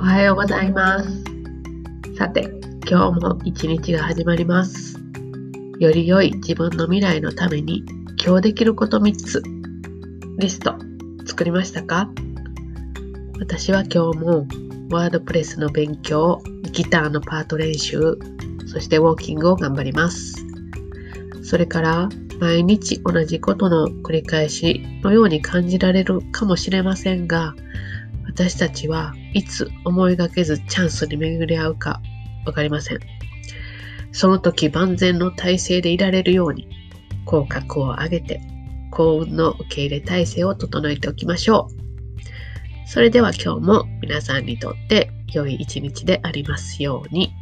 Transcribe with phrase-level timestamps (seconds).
[0.00, 1.24] おはようございます。
[2.16, 2.48] さて、
[2.88, 4.96] 今日も一日が始まります。
[5.80, 7.84] より良い自分の未来のために
[8.24, 9.42] 今日できること3つ
[10.38, 10.76] リスト
[11.26, 12.08] 作りましたか？
[13.40, 14.46] 私は今日も
[14.90, 16.40] ワードプレスの勉強、
[16.70, 18.18] ギターのパート練習、
[18.66, 20.46] そしてウォーキングを頑張ります。
[21.42, 22.08] それから
[22.38, 27.56] 毎日同じことの繰り返しのように感じられるかもしれませんが、
[28.38, 32.00] 私たちはいつ思いがけずチャンスに巡り合うか
[32.44, 33.00] 分かりません。
[34.12, 36.68] その時万全の体制でいられるように
[37.24, 38.40] 口角を上げて
[38.92, 41.66] 幸運の受け入れ体制を整えておきましょ
[42.86, 42.88] う。
[42.88, 47.34] それでは今日も皆さんにとって良い一日でありますように。